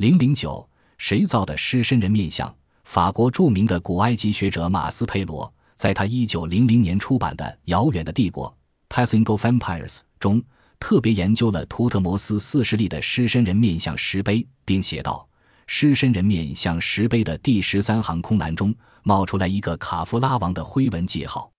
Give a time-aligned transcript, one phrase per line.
[0.00, 2.56] 零零九，谁造的狮身人面像？
[2.84, 8.50] 法国著名的古埃及学者马斯佩罗，在他一九零零年出版的《遥远的帝国》
[8.88, 10.42] （Passing of Empires） 中，
[10.78, 15.28] 特别研究了图特摩斯四十立的狮身人面像石碑，并写道：
[15.66, 21.52] 狮身人面像石碑的第十三行空栏中冒出来一个卡夫拉王的徽文记号，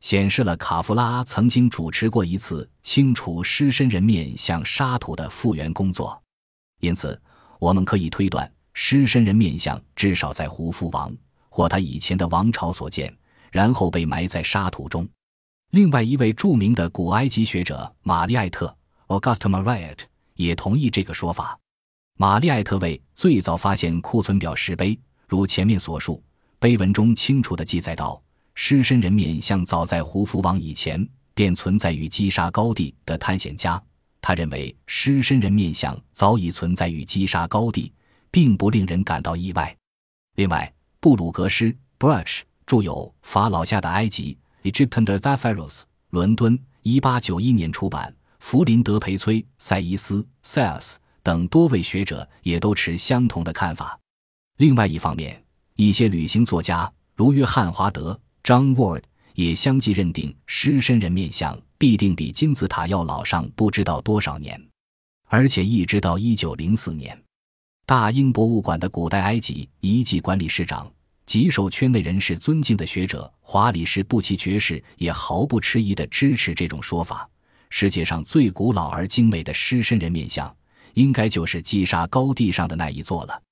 [0.00, 6.18] 显示了卡夫拉曾经主持过一次清除狮身人面像沙土的复原工作，
[6.80, 7.20] 因此。
[7.62, 11.16] 我们可以推断，狮身人面像至少在胡夫王
[11.48, 13.16] 或他以前的王朝所建，
[13.52, 15.08] 然后被埋在沙土中。
[15.70, 19.96] 另外一位著名的古埃及学者玛丽艾特 augustamariet
[20.34, 21.56] 也同意这个说法。
[22.18, 24.98] 玛丽艾特为最早发现库存表石碑，
[25.28, 26.20] 如前面所述，
[26.58, 28.20] 碑文中清楚地记载到，
[28.56, 33.80] 狮身人面像早在胡夫王以前便存在于基沙高地的探险家。
[34.22, 37.92] 他认为狮身人面像早已存在于基沙高地，
[38.30, 39.76] 并不令人感到意外。
[40.36, 44.38] 另外，布鲁格斯 （Bruch） 著有《法老下的埃及》
[44.72, 48.14] （Egypt Under the Pharaohs），伦敦，一八九一年出版。
[48.38, 53.98] 弗林德·培崔、塞伊斯 （Sales） 等多位学者也都持相同的看法。
[54.56, 55.44] 另外一方面，
[55.76, 59.02] 一些旅行作家如约翰·华德 （John Ward）
[59.34, 61.56] 也相继认定狮身人面像。
[61.82, 64.68] 必定比金字塔要老上不知道多少年，
[65.26, 67.20] 而且一直到一九零四年，
[67.84, 70.88] 大英博物馆的古代埃及遗迹管理师长、
[71.26, 77.28] 极受圈内人士尊敬的学者华里士·布奇爵士也毫不迟疑地支持这种说法：
[77.68, 80.54] 世界上最古老而精美的狮身人面像，
[80.94, 83.42] 应该就是基沙高地上的那一座了。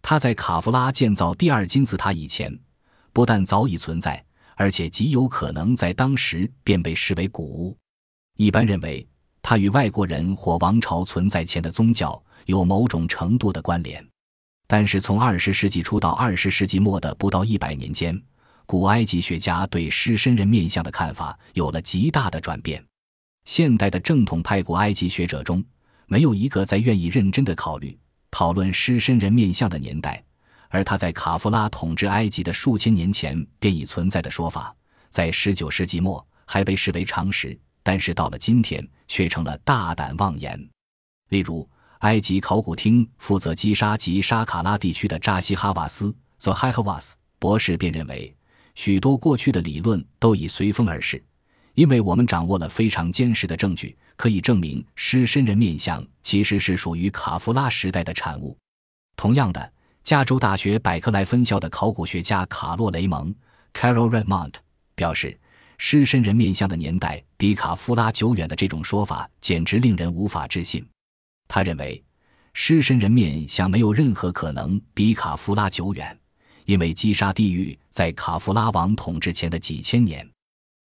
[0.00, 2.58] 它在卡夫拉建造第二金字塔以前，
[3.12, 4.24] 不但早已存在。
[4.56, 7.76] 而且极有可能在当时便被视为古物。
[8.36, 9.06] 一般认为，
[9.42, 14.04] 它与外国人或王朝存在前的宗教有某种程度的关联。
[14.66, 18.20] 但是，从二十世纪初到二十世纪末的不到一百年间，
[18.66, 22.82] 古埃及学家对狮身人面像的看法有了极大的转变。
[23.44, 25.62] 现代的正统派古埃及学者中，
[26.06, 27.96] 没有一个在愿意认真的考虑
[28.30, 30.24] 讨论狮身人面像的年代。
[30.74, 34.74] 而他在卡夫拉统治埃及的数千年前便已存在的说法，
[35.08, 40.60] 在十九世纪末还被视为常识，但是到了今天却成了大胆妄言。
[41.28, 41.64] 例如，
[42.00, 48.34] 埃及考古厅负责基沙及沙卡拉地区的扎西哈瓦斯 z o h a h a w a s 博士便认为，
[48.74, 51.24] 许多过去的理论都已随风而逝，
[51.74, 58.58] 因为我们掌握了非常坚实的证据，可以证明狮身人面像其实是属于卡夫拉时代的产物。
[59.14, 59.72] 同样的。
[60.04, 63.34] 加州大学百克莱分校的考古学家卡洛雷蒙
[63.72, 64.52] （Carol Redmond）
[64.94, 65.40] 表示，
[65.78, 70.86] 狮身人面像的年代比卡夫拉久远的这种说法简直令人无法置信。
[71.48, 72.04] 他认为，
[72.52, 76.14] 狮身人面像没有任何可能比卡夫拉久远，
[76.66, 80.30] 因为击杀地狱在卡夫拉王统治前的几千年，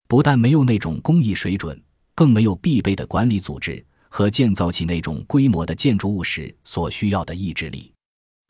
[0.07, 1.77] 不但没有那种工艺水准，
[2.15, 7.93] 更没有必备的管理组织和建造起那种规模的建筑物时所需要的意志力。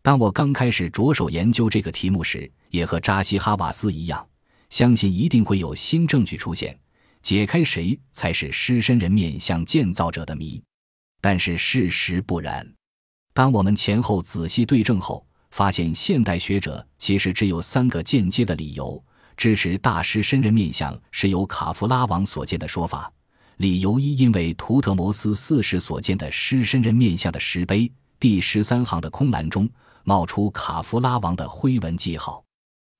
[0.08, 4.26] 当我刚开始着手研究这个题目时，也和扎西哈瓦斯一样，
[4.70, 6.74] 相信一定会有新证据出现，
[7.20, 10.62] 解开谁才是狮身人面像建造者的谜。
[11.20, 12.66] 但是事实不然。
[13.34, 19.04] 当我们前后仔细对证后，发现现代学者其实只有三个间接的理由
[19.36, 23.12] 支持大师身人面像是由卡夫拉王所建的说法。
[23.58, 29.68] 理由一，因为图特摩斯四世所建的狮身人面像的石碑第十三行的空栏中。
[30.08, 32.42] 冒出卡夫拉王的徽文记号，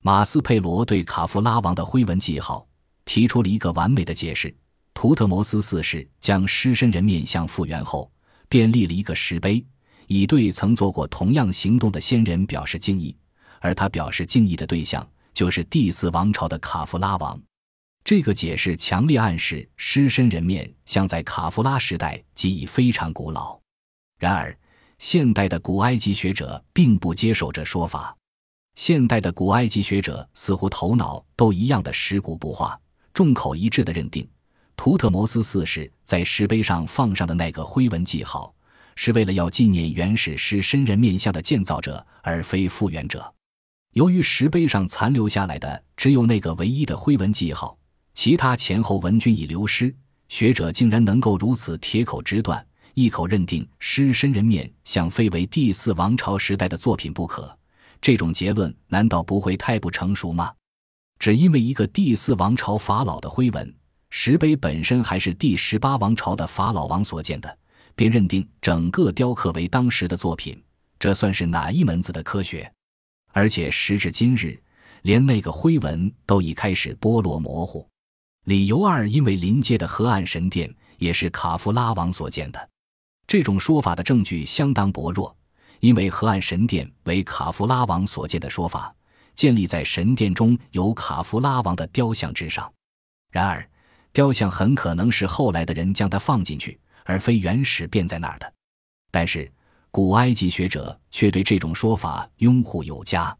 [0.03, 2.67] 马斯佩罗对卡夫拉王的徽文记号
[3.03, 4.55] 提出了一个完美的解释：
[4.93, 8.11] 图特摩斯四世将狮身人面像复原后，
[8.47, 9.65] 便立了一个石碑，
[10.05, 13.17] 以对曾做过同样行动的先人表示敬意，
[13.59, 15.03] 而他表示敬意的对象
[15.33, 17.41] 就是第四王朝的卡夫拉王。
[18.03, 23.59] 这个解释强烈暗示狮身人面像在卡夫拉时代即已非常古老。
[24.19, 24.55] 然而。
[24.99, 28.15] 现代的古埃及学者并不接受这说法。
[28.75, 32.77] 现代的古埃及学者似乎头脑都一样的尸骨不化，
[33.13, 34.27] 众口一致的认定，
[34.75, 38.53] 图特摩斯四世在石碑上放上的那个徽文记号，
[38.97, 43.33] 是为了要纪念原始狮身人面像的建造者，而非复原者。
[43.93, 47.77] 由于石碑上残留下来的只有那个唯一的徽文记号，
[48.13, 49.95] 其他前后文均已流失，
[50.27, 52.65] 学者竟然能够如此铁口直断。
[52.93, 57.57] 一口认定狮身人面像非为第四王朝时代的作品不可，
[58.01, 60.53] 这种结论难道不会太不成熟吗？
[61.19, 63.75] 只因为一个第四王朝法老的徽文，
[64.09, 67.57] 石碑本身还是第十八王朝的法老王所建的，
[67.95, 70.61] 便认定整个雕刻为当时的作品，
[70.97, 72.71] 这算是哪一门子的科学？
[73.31, 74.61] 而且时至今日，
[75.03, 77.87] 连那个灰纹都已开始剥落模糊。
[78.45, 82.69] 理由二，因为临街的河岸神殿也是卡夫拉王所建的。
[83.29, 85.37] 这种说法的证据相当薄弱，
[85.81, 88.91] 因为河岸神殿为卡夫拉王所建的说法，
[89.35, 92.73] 建立在神殿中有卡夫拉王的雕像之上。
[93.31, 93.63] 然而，
[94.11, 98.51] 雕像很可能是后来的人将它放进去，而非原始便在那儿的。
[99.11, 99.51] 但是，
[99.91, 103.37] 古埃及学者却对这种说法拥护有加，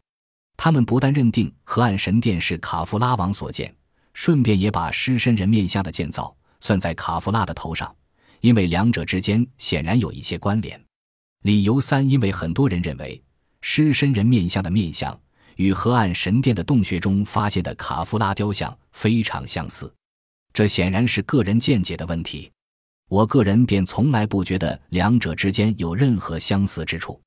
[0.56, 3.74] 他们不但认定河岸神殿是卡夫拉王所建，
[4.14, 7.92] 顺便也把狮身人面像的建造算在卡夫拉的头上。
[8.40, 10.80] 因为两者之间显然有一些关联。
[11.42, 13.22] 理由三，因为很多人认为
[13.60, 15.18] 狮身人面像的面相
[15.56, 19.92] 与河岸神殿的洞穴中发现的卡夫拉雕像非常相似，
[20.52, 22.50] 这显然是个人见解的问题。
[23.08, 27.20] 我个人便从来不觉得两者之间有任何相似之处。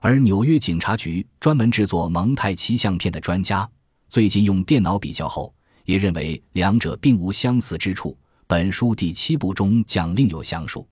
[0.00, 3.68] 而纽约警察局专门制作蒙太奇相片的专家
[4.08, 5.54] 最近用电脑比较后，
[5.84, 8.16] 也认为两者并无相似之处。
[8.50, 10.84] 本书第七部中将另有详述。